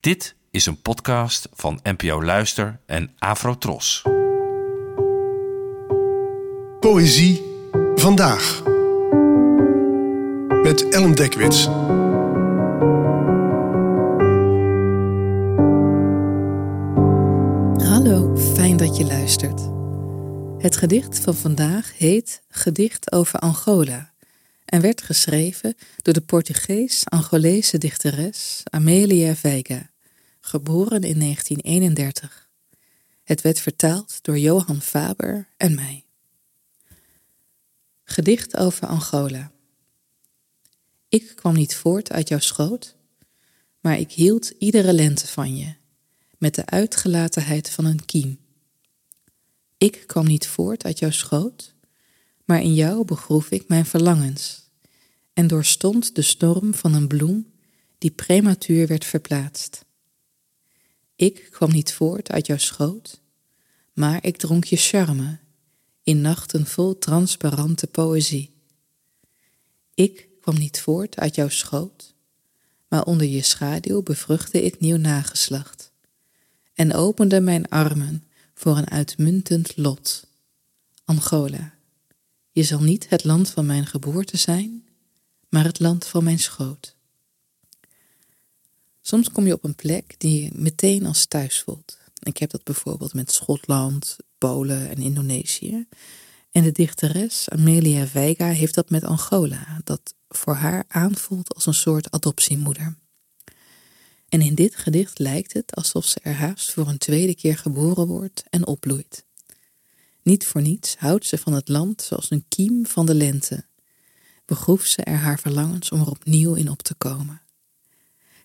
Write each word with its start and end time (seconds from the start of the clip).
Dit 0.00 0.34
is 0.50 0.66
een 0.66 0.82
podcast 0.82 1.48
van 1.52 1.80
NPO 1.82 2.22
Luister 2.22 2.80
en 2.86 3.10
Afrotros. 3.18 4.02
Poëzie 6.80 7.42
vandaag. 7.94 8.62
Met 10.62 10.88
Ellen 10.88 11.14
Dekwits. 11.14 11.64
Hallo, 17.86 18.36
fijn 18.36 18.76
dat 18.76 18.96
je 18.96 19.04
luistert. 19.04 19.60
Het 20.62 20.76
gedicht 20.76 21.18
van 21.18 21.34
vandaag 21.34 21.98
heet 21.98 22.42
Gedicht 22.48 23.12
over 23.12 23.38
Angola 23.38 24.10
en 24.70 24.80
werd 24.80 25.02
geschreven 25.02 25.74
door 26.02 26.14
de 26.14 26.20
Portugees-Angolese 26.20 27.78
dichteres 27.78 28.60
Amelia 28.64 29.34
Veiga, 29.34 29.89
geboren 30.40 31.02
in 31.02 31.18
1931. 31.18 32.48
Het 33.22 33.40
werd 33.40 33.60
vertaald 33.60 34.18
door 34.22 34.38
Johan 34.38 34.80
Faber 34.80 35.48
en 35.56 35.74
mij. 35.74 36.04
Gedicht 38.04 38.56
over 38.56 38.86
Angola. 38.86 39.52
Ik 41.08 41.32
kwam 41.34 41.54
niet 41.54 41.76
voort 41.76 42.12
uit 42.12 42.28
jouw 42.28 42.38
schoot, 42.38 42.96
maar 43.80 43.98
ik 43.98 44.12
hield 44.12 44.52
iedere 44.58 44.92
lente 44.92 45.26
van 45.26 45.56
je, 45.56 45.74
met 46.38 46.54
de 46.54 46.66
uitgelatenheid 46.66 47.70
van 47.70 47.84
een 47.84 48.04
kiem. 48.04 48.38
Ik 49.78 50.04
kwam 50.06 50.26
niet 50.26 50.46
voort 50.46 50.84
uit 50.84 50.98
jouw 50.98 51.10
schoot, 51.10 51.74
maar 52.44 52.60
in 52.60 52.74
jou 52.74 53.04
begroef 53.04 53.50
ik 53.50 53.68
mijn 53.68 53.86
verlangens 53.86 54.70
en 55.32 55.46
doorstond 55.46 56.14
de 56.14 56.22
storm 56.22 56.74
van 56.74 56.94
een 56.94 57.08
bloem 57.08 57.52
die 57.98 58.10
prematuur 58.10 58.86
werd 58.86 59.04
verplaatst. 59.04 59.84
Ik 61.20 61.48
kwam 61.50 61.70
niet 61.70 61.92
voort 61.92 62.30
uit 62.30 62.46
jouw 62.46 62.56
schoot, 62.58 63.20
maar 63.92 64.24
ik 64.24 64.36
dronk 64.36 64.64
je 64.64 64.76
charme 64.76 65.38
in 66.02 66.20
nachten 66.20 66.66
vol 66.66 66.98
transparante 66.98 67.86
poëzie. 67.86 68.50
Ik 69.94 70.28
kwam 70.40 70.58
niet 70.58 70.80
voort 70.80 71.16
uit 71.16 71.34
jouw 71.34 71.48
schoot, 71.48 72.14
maar 72.88 73.04
onder 73.04 73.26
je 73.26 73.42
schaduw 73.42 74.02
bevruchtte 74.02 74.62
ik 74.62 74.80
nieuw 74.80 74.96
nageslacht 74.96 75.92
en 76.74 76.94
opende 76.94 77.40
mijn 77.40 77.68
armen 77.68 78.24
voor 78.54 78.76
een 78.76 78.90
uitmuntend 78.90 79.76
lot. 79.76 80.26
Angola, 81.04 81.74
je 82.50 82.62
zal 82.62 82.80
niet 82.80 83.08
het 83.08 83.24
land 83.24 83.50
van 83.50 83.66
mijn 83.66 83.86
geboorte 83.86 84.36
zijn, 84.36 84.86
maar 85.48 85.64
het 85.64 85.80
land 85.80 86.06
van 86.06 86.24
mijn 86.24 86.38
schoot. 86.38 86.96
Soms 89.10 89.30
kom 89.30 89.46
je 89.46 89.52
op 89.52 89.64
een 89.64 89.74
plek 89.74 90.14
die 90.18 90.42
je 90.42 90.50
meteen 90.54 91.06
als 91.06 91.26
thuis 91.26 91.60
voelt. 91.60 91.98
Ik 92.18 92.36
heb 92.36 92.50
dat 92.50 92.64
bijvoorbeeld 92.64 93.14
met 93.14 93.32
Schotland, 93.32 94.16
Polen 94.38 94.90
en 94.90 94.96
Indonesië. 94.96 95.86
En 96.50 96.62
de 96.62 96.72
dichteres 96.72 97.48
Amelia 97.48 98.06
Veiga 98.06 98.46
heeft 98.46 98.74
dat 98.74 98.90
met 98.90 99.04
Angola, 99.04 99.80
dat 99.84 100.14
voor 100.28 100.54
haar 100.54 100.84
aanvoelt 100.88 101.54
als 101.54 101.66
een 101.66 101.74
soort 101.74 102.10
adoptiemoeder. 102.10 102.96
En 104.28 104.40
in 104.40 104.54
dit 104.54 104.76
gedicht 104.76 105.18
lijkt 105.18 105.52
het 105.52 105.74
alsof 105.74 106.04
ze 106.04 106.20
er 106.22 106.34
haast 106.34 106.72
voor 106.72 106.88
een 106.88 106.98
tweede 106.98 107.34
keer 107.34 107.58
geboren 107.58 108.06
wordt 108.06 108.44
en 108.50 108.66
opbloeit. 108.66 109.24
Niet 110.22 110.46
voor 110.46 110.62
niets 110.62 110.96
houdt 110.96 111.26
ze 111.26 111.38
van 111.38 111.52
het 111.52 111.68
land 111.68 112.02
zoals 112.02 112.30
een 112.30 112.44
kiem 112.48 112.86
van 112.86 113.06
de 113.06 113.14
lente. 113.14 113.64
Begroef 114.44 114.86
ze 114.86 115.02
er 115.02 115.18
haar 115.18 115.38
verlangens 115.38 115.90
om 115.90 116.00
er 116.00 116.10
opnieuw 116.10 116.54
in 116.54 116.70
op 116.70 116.82
te 116.82 116.94
komen. 116.94 117.40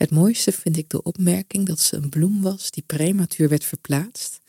Het 0.00 0.10
mooiste 0.10 0.52
vind 0.52 0.76
ik 0.76 0.88
de 0.88 1.02
opmerking 1.02 1.66
dat 1.66 1.80
ze 1.80 1.96
een 1.96 2.08
bloem 2.08 2.42
was 2.42 2.70
die 2.70 2.82
prematuur 2.86 3.48
werd 3.48 3.64
verplaatst, 3.64 4.40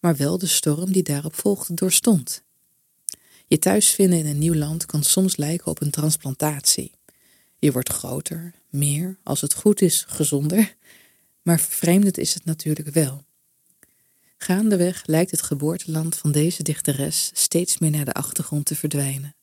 maar 0.00 0.16
wel 0.16 0.38
de 0.38 0.46
storm 0.46 0.92
die 0.92 1.02
daarop 1.02 1.34
volgde 1.34 1.74
doorstond. 1.74 2.42
Je 3.46 3.58
thuis 3.58 3.90
vinden 3.90 4.18
in 4.18 4.26
een 4.26 4.38
nieuw 4.38 4.54
land 4.54 4.86
kan 4.86 5.02
soms 5.02 5.36
lijken 5.36 5.66
op 5.66 5.80
een 5.80 5.90
transplantatie. 5.90 6.92
Je 7.58 7.72
wordt 7.72 7.88
groter, 7.88 8.54
meer, 8.70 9.18
als 9.22 9.40
het 9.40 9.54
goed 9.54 9.80
is, 9.80 10.04
gezonder, 10.08 10.74
maar 11.42 11.60
vervreemdend 11.60 12.18
is 12.18 12.34
het 12.34 12.44
natuurlijk 12.44 12.88
wel. 12.88 13.24
Gaandeweg 14.36 15.06
lijkt 15.06 15.30
het 15.30 15.42
geboorteland 15.42 16.16
van 16.16 16.32
deze 16.32 16.62
dichteres 16.62 17.30
steeds 17.34 17.78
meer 17.78 17.90
naar 17.90 18.04
de 18.04 18.12
achtergrond 18.12 18.66
te 18.66 18.74
verdwijnen. 18.74 19.34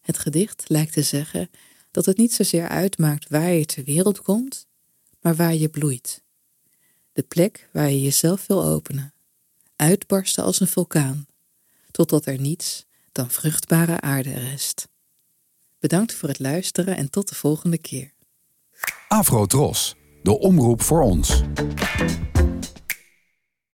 Het 0.00 0.18
gedicht 0.18 0.64
lijkt 0.68 0.92
te 0.92 1.02
zeggen 1.02 1.50
dat 1.90 2.06
het 2.06 2.16
niet 2.16 2.32
zozeer 2.32 2.68
uitmaakt 2.68 3.28
waar 3.28 3.52
je 3.52 3.64
ter 3.64 3.84
wereld 3.84 4.20
komt, 4.20 4.66
maar 5.24 5.34
waar 5.34 5.54
je 5.54 5.68
bloeit. 5.68 6.22
De 7.12 7.22
plek 7.22 7.68
waar 7.72 7.90
je 7.90 8.02
jezelf 8.02 8.46
wil 8.46 8.64
openen, 8.64 9.14
uitbarsten 9.76 10.44
als 10.44 10.60
een 10.60 10.66
vulkaan, 10.66 11.26
totdat 11.90 12.26
er 12.26 12.40
niets 12.40 12.86
dan 13.12 13.30
vruchtbare 13.30 14.00
aarde 14.00 14.32
rest. 14.32 14.88
Bedankt 15.78 16.14
voor 16.14 16.28
het 16.28 16.38
luisteren 16.38 16.96
en 16.96 17.10
tot 17.10 17.28
de 17.28 17.34
volgende 17.34 17.78
keer. 17.78 18.12
Afro 19.08 19.46
Tros, 19.46 19.94
de 20.22 20.38
omroep 20.38 20.82
voor 20.82 21.02
ons. 21.02 21.42